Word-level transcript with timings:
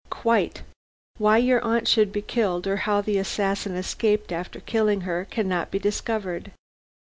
"Quite. 0.09 0.63
Why 1.19 1.37
your 1.37 1.63
aunt 1.63 1.87
should 1.87 2.11
be 2.11 2.23
killed, 2.23 2.65
or 2.65 2.77
how 2.89 3.01
the 3.01 3.19
assassin 3.19 3.75
escaped, 3.75 4.31
after 4.31 4.59
killing 4.59 5.01
her, 5.01 5.25
cannot 5.29 5.69
be 5.69 5.77
discovered. 5.77 6.51